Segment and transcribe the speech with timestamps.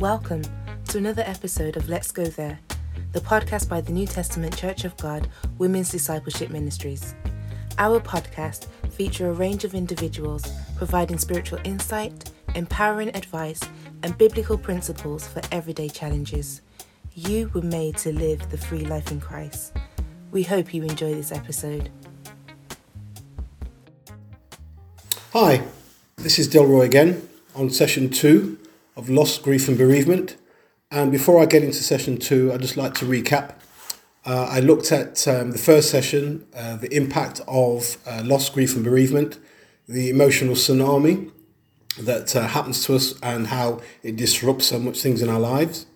[0.00, 0.42] Welcome
[0.90, 2.60] to another episode of Let's Go There,
[3.10, 5.28] the podcast by the New Testament Church of God
[5.58, 7.16] Women's Discipleship Ministries.
[7.78, 10.46] Our podcast feature a range of individuals
[10.76, 13.58] providing spiritual insight, empowering advice,
[14.04, 16.60] and biblical principles for everyday challenges.
[17.14, 19.76] You were made to live the free life in Christ.
[20.30, 21.90] We hope you enjoy this episode.
[25.32, 25.64] Hi,
[26.18, 28.58] this is Delroy again on session two
[28.98, 30.36] of Loss, Grief and Bereavement.
[30.90, 33.54] And before I get into session two, I'd just like to recap.
[34.26, 38.74] Uh, I looked at um, the first session, uh, the impact of uh, loss, grief
[38.74, 39.38] and bereavement,
[39.88, 41.30] the emotional tsunami
[42.00, 45.86] that uh, happens to us and how it disrupts so much things in our lives.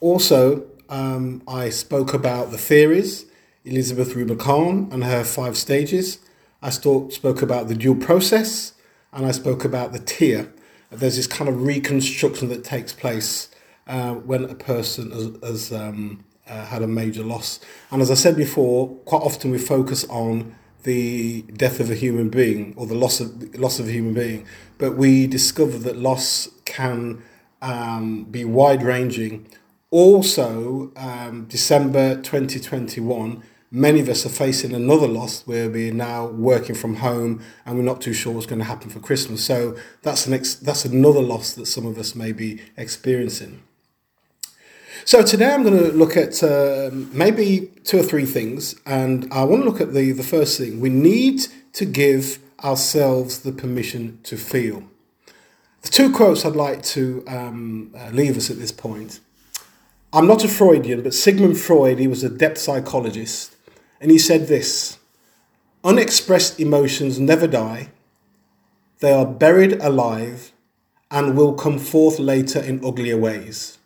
[0.00, 3.26] Also, um, I spoke about the theories,
[3.64, 6.18] Elizabeth Kubler-Ross and her five stages.
[6.62, 8.72] I spoke about the dual process
[9.12, 10.48] and I spoke about the tear
[10.98, 13.48] there's this kind of reconstruction that takes place
[13.86, 17.60] uh, when a person has, has um, uh, had a major loss.
[17.90, 22.28] And as I said before, quite often we focus on the death of a human
[22.28, 24.46] being or the loss of loss of a human being,
[24.78, 27.22] but we discover that loss can
[27.62, 29.46] um, be wide ranging.
[29.90, 36.74] Also, um, December 2021 many of us are facing another loss where we're now working
[36.74, 39.44] from home and we're not too sure what's going to happen for Christmas.
[39.44, 43.62] So that's an ex- that's another loss that some of us may be experiencing.
[45.04, 49.44] So today I'm going to look at uh, maybe two or three things, and I
[49.44, 50.80] want to look at the the first thing.
[50.80, 54.84] We need to give ourselves the permission to feel.
[55.82, 59.20] The two quotes I'd like to um, uh, leave us at this point.
[60.14, 63.53] I'm not a Freudian, but Sigmund Freud, he was a depth psychologist,
[64.04, 64.98] and he said this
[65.82, 67.88] Unexpressed emotions never die,
[68.98, 70.52] they are buried alive
[71.10, 73.78] and will come forth later in uglier ways.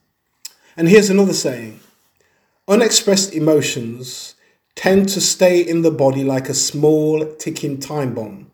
[0.76, 1.78] And here's another saying
[2.66, 4.34] Unexpressed emotions
[4.74, 8.50] tend to stay in the body like a small ticking time bomb.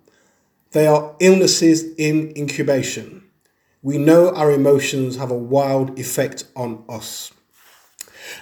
[0.73, 3.25] They are illnesses in incubation.
[3.81, 7.33] We know our emotions have a wild effect on us.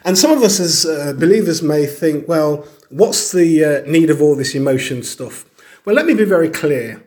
[0.04, 4.20] And some of us as uh, believers may think, well, what's the uh, need of
[4.20, 5.44] all this emotion stuff?
[5.84, 7.04] Well, let me be very clear.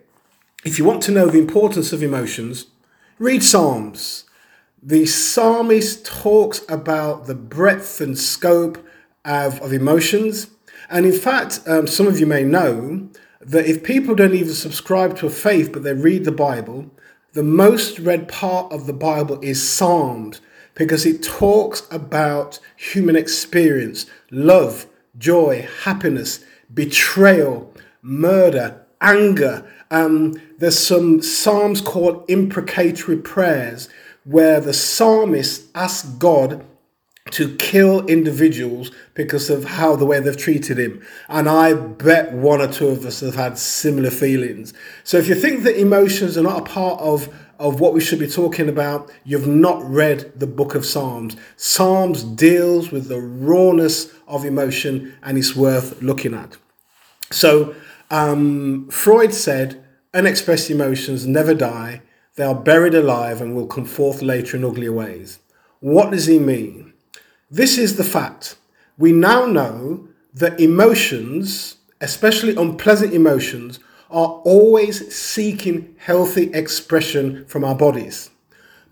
[0.66, 2.68] If you want to know the importance of emotions,
[3.20, 4.26] read Psalms.
[4.82, 8.78] The psalmist talks about the breadth and scope
[9.24, 10.48] of, of emotions.
[10.90, 13.10] And in fact, um, some of you may know
[13.42, 16.92] that if people don't even subscribe to a faith but they read the Bible,
[17.34, 20.42] the most read part of the Bible is Psalms
[20.76, 24.86] because it talks about human experience, love,
[25.18, 26.44] joy, happiness,
[26.74, 29.66] betrayal, murder, anger.
[29.90, 33.90] Um, there's some psalms called imprecatory prayers
[34.26, 36.66] where the psalmist asks God
[37.32, 41.04] to kill individuals because of how the way they've treated him.
[41.28, 44.74] And I bet one or two of us have had similar feelings.
[45.04, 48.20] So if you think that emotions are not a part of of what we should
[48.20, 51.36] be talking about, you've not read the book of Psalms.
[51.56, 56.58] Psalms deals with the rawness of emotion and it's worth looking at.
[57.32, 57.76] So,
[58.12, 59.84] um, Freud said,
[60.14, 62.02] unexpressed emotions never die,
[62.36, 65.40] they are buried alive and will come forth later in uglier ways.
[65.80, 66.94] What does he mean?
[67.50, 68.58] This is the fact.
[68.98, 73.80] We now know that emotions, especially unpleasant emotions,
[74.16, 78.30] are always seeking healthy expression from our bodies.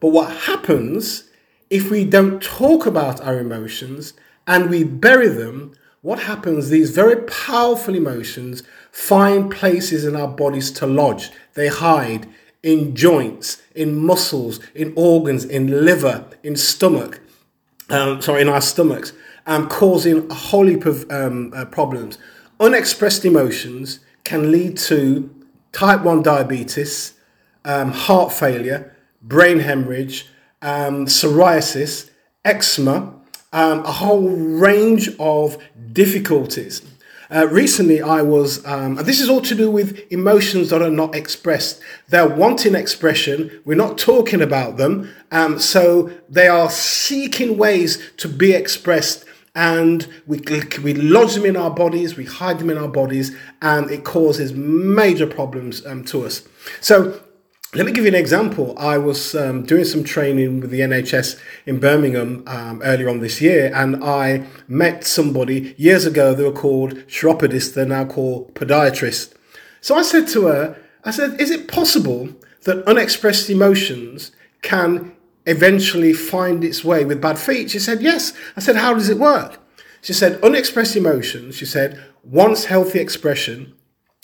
[0.01, 1.29] But what happens
[1.69, 5.75] if we don't talk about our emotions and we bury them?
[6.01, 6.69] What happens?
[6.69, 11.31] These very powerful emotions find places in our bodies to lodge.
[11.53, 12.27] They hide
[12.61, 17.21] in joints, in muscles, in organs, in liver, in stomach,
[17.89, 19.13] um, sorry, in our stomachs,
[19.45, 22.17] um, causing a whole heap of um, uh, problems.
[22.59, 25.29] Unexpressed emotions can lead to
[25.71, 27.13] type 1 diabetes,
[27.65, 30.27] um, heart failure, brain hemorrhage,
[30.61, 32.09] um, psoriasis,
[32.45, 33.13] eczema,
[33.51, 35.57] um, a whole range of
[35.91, 36.81] difficulties.
[37.33, 41.15] Uh, recently, I was, um, this is all to do with emotions that are not
[41.15, 41.81] expressed.
[42.09, 48.27] They're wanting expression, we're not talking about them, um, so they are seeking ways to
[48.27, 50.41] be expressed and we,
[50.83, 54.53] we lodge them in our bodies, we hide them in our bodies, and it causes
[54.53, 56.43] major problems um, to us.
[56.81, 57.21] So,
[57.75, 58.75] let me give you an example.
[58.77, 63.41] I was um, doing some training with the NHS in Birmingham um, earlier on this
[63.41, 66.35] year, and I met somebody years ago.
[66.35, 69.33] They were called chiropodists, they're now called podiatrists.
[69.81, 72.29] So I said to her, I said, Is it possible
[72.65, 75.13] that unexpressed emotions can
[75.45, 77.71] eventually find its way with bad feet?
[77.71, 78.33] She said, Yes.
[78.55, 79.59] I said, How does it work?
[80.01, 83.73] She said, Unexpressed emotions, she said, once healthy expression.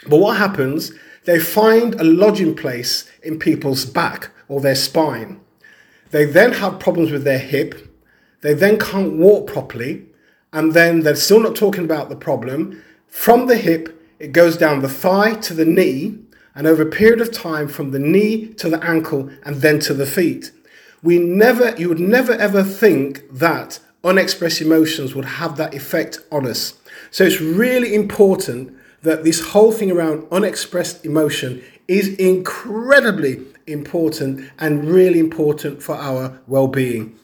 [0.08, 0.92] But what happens?
[1.26, 5.42] They find a lodging place in people's back or their spine.
[6.12, 7.94] They then have problems with their hip.
[8.42, 10.06] They then can't walk properly.
[10.52, 12.82] And then they're still not talking about the problem.
[13.08, 16.18] From the hip, it goes down the thigh to the knee,
[16.56, 19.94] and over a period of time from the knee to the ankle and then to
[19.94, 20.52] the feet.
[21.02, 26.46] We never, you would never ever think that unexpressed emotions would have that effect on
[26.46, 26.74] us.
[27.12, 34.86] So it's really important that this whole thing around unexpressed emotion is incredibly important and
[34.86, 37.18] really important for our well being.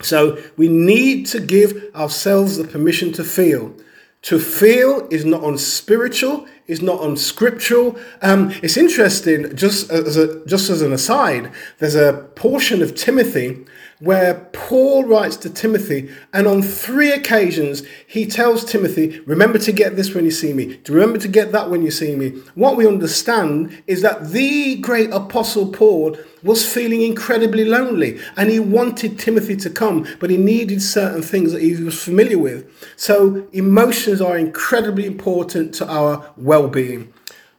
[0.00, 3.74] So we need to give ourselves the permission to feel.
[4.22, 7.98] To feel is not unspiritual, is not unscriptural.
[8.22, 13.64] Um, it's interesting, just as a, just as an aside, there's a portion of Timothy
[14.00, 19.96] where Paul writes to Timothy, and on three occasions he tells Timothy, Remember to get
[19.96, 22.30] this when you see me, to remember to get that when you see me.
[22.54, 28.60] What we understand is that the great apostle Paul was feeling incredibly lonely and he
[28.60, 32.70] wanted Timothy to come, but he needed certain things that he was familiar with.
[32.96, 37.12] So, emotions are incredibly important to our well being.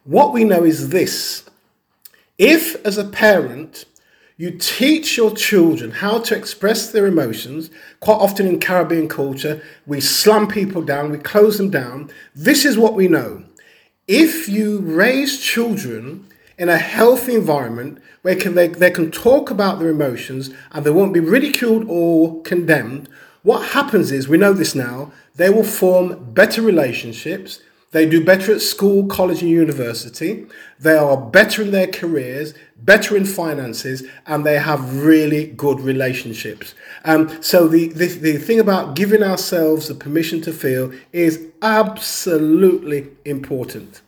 [0.06, 1.50] What we know is this
[2.38, 3.84] if, as a parent,
[4.40, 7.70] you teach your children how to express their emotions.
[8.00, 12.10] Quite often in Caribbean culture, we slam people down, we close them down.
[12.34, 13.44] This is what we know.
[14.08, 16.26] If you raise children
[16.58, 20.92] in a healthy environment where can they, they can talk about their emotions and they
[20.92, 23.10] won't be ridiculed or condemned,
[23.44, 27.60] what happens is, we know this now, they will form better relationships,
[27.92, 30.46] they do better at school, college, and university.
[30.80, 36.76] They are better in their careers, better in finances, and they have really good relationships.
[37.04, 43.08] Um, so, the, the, the thing about giving ourselves the permission to feel is absolutely
[43.26, 44.02] important.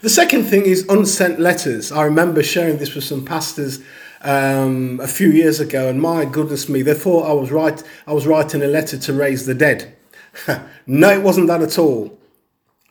[0.00, 1.90] The second thing is unsent letters.
[1.90, 3.80] I remember sharing this with some pastors
[4.22, 7.82] um, a few years ago, and my goodness me, they thought I was right.
[8.06, 9.96] I was writing a letter to raise the dead.
[10.86, 12.17] no, it wasn't that at all.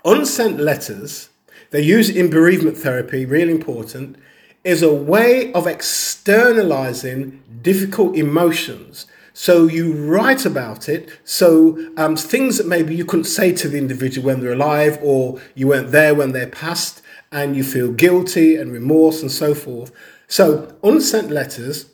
[0.08, 1.28] Unsent letters,
[1.72, 4.16] they use in bereavement therapy, really important,
[4.64, 9.06] is a way of externalizing difficult emotions.
[9.34, 11.10] So you write about it.
[11.26, 15.42] So um, things that maybe you couldn't say to the individual when they're alive, or
[15.56, 19.92] you weren't there when they're passed, and you feel guilty and remorse and so forth.
[20.30, 21.88] So unsent letters,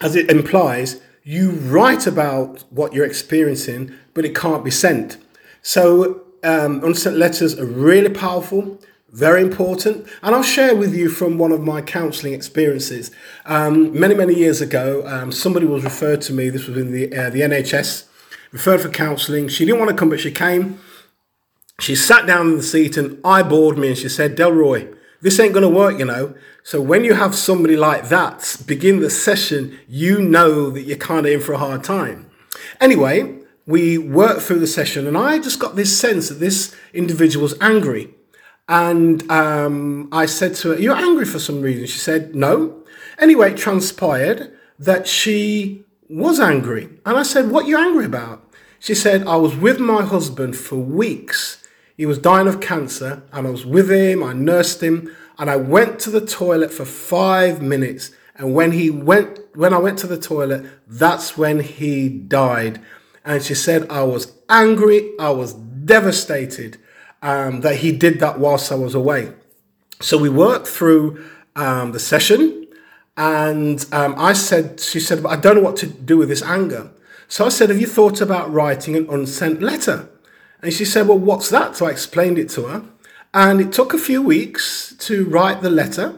[0.00, 5.18] as it implies, you write about what you're experiencing, but it can't be sent.
[5.62, 8.78] So um, unsent letters are really powerful,
[9.10, 10.06] very important.
[10.22, 13.10] And I'll share with you from one of my counselling experiences.
[13.44, 17.06] Um, many, many years ago, um, somebody was referred to me, this was in the,
[17.16, 18.04] uh, the NHS,
[18.52, 19.48] referred for counselling.
[19.48, 20.80] She didn't want to come, but she came.
[21.80, 25.54] She sat down in the seat and eyeballed me and she said, Delroy, this ain't
[25.54, 26.34] going to work, you know.
[26.62, 31.26] So when you have somebody like that begin the session, you know that you're kind
[31.26, 32.30] of in for a hard time.
[32.80, 33.39] Anyway,
[33.70, 37.54] we worked through the session, and I just got this sense that this individual was
[37.60, 38.12] angry.
[38.68, 41.86] And um, I said to her, You're angry for some reason?
[41.86, 42.82] She said, No.
[43.18, 46.88] Anyway, it transpired that she was angry.
[47.06, 48.44] And I said, What are you angry about?
[48.78, 51.62] She said, I was with my husband for weeks.
[51.96, 55.56] He was dying of cancer, and I was with him, I nursed him, and I
[55.56, 58.10] went to the toilet for five minutes.
[58.36, 62.80] And when he went, when I went to the toilet, that's when he died.
[63.24, 66.78] And she said, I was angry, I was devastated
[67.22, 69.32] um, that he did that whilst I was away.
[70.00, 71.24] So we worked through
[71.56, 72.66] um, the session,
[73.16, 76.90] and um, I said, she said, I don't know what to do with this anger.
[77.28, 80.08] So I said, Have you thought about writing an unsent letter?
[80.62, 81.76] And she said, Well, what's that?
[81.76, 82.84] So I explained it to her.
[83.32, 86.16] And it took a few weeks to write the letter.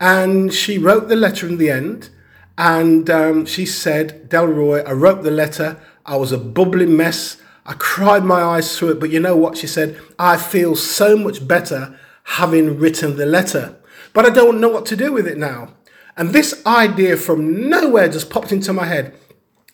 [0.00, 2.10] And she wrote the letter in the end.
[2.56, 5.80] And um, she said, Delroy, I wrote the letter.
[6.08, 7.36] I was a bubbling mess.
[7.66, 9.00] I cried my eyes through it.
[9.00, 9.58] But you know what?
[9.58, 13.76] She said, I feel so much better having written the letter.
[14.14, 15.74] But I don't know what to do with it now.
[16.16, 19.14] And this idea from nowhere just popped into my head.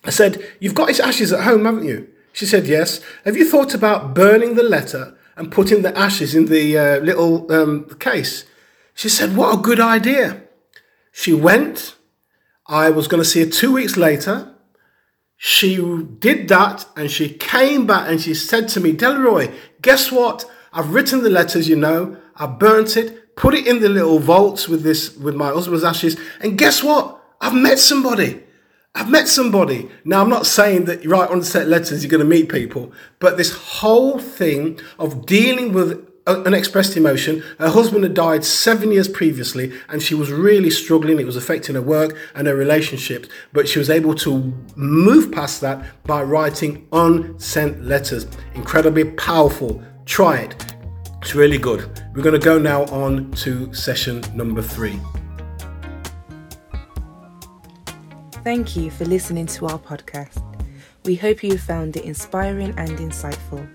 [0.05, 2.09] I said, You've got his ashes at home, haven't you?
[2.33, 3.01] She said, Yes.
[3.25, 7.51] Have you thought about burning the letter and putting the ashes in the uh, little
[7.53, 8.45] um, case?
[8.95, 10.43] She said, What a good idea.
[11.13, 11.95] She went,
[12.67, 14.54] I was going to see her two weeks later.
[15.47, 20.51] She did that and she came back and she said to me, Delroy, guess what?
[20.73, 24.71] I've written the letters, you know, I burnt it, put it in the little vaults
[24.71, 27.23] with this, with my husband's ashes, and guess what?
[27.43, 28.43] I've met somebody.
[28.95, 29.91] I've met somebody.
[30.03, 33.37] Now, I'm not saying that you write unset letters, you're going to meet people, but
[33.37, 37.43] this whole thing of dealing with unexpressed emotion.
[37.59, 41.19] Her husband had died seven years previously, and she was really struggling.
[41.19, 45.61] It was affecting her work and her relationships, but she was able to move past
[45.61, 48.27] that by writing unsent letters.
[48.55, 49.83] Incredibly powerful.
[50.07, 50.75] Try it.
[51.21, 52.03] It's really good.
[52.15, 55.01] We're going to go now on to session number three.
[58.45, 60.43] Thank you for listening to our podcast.
[61.07, 63.67] We hope you found it inspiring and insightful.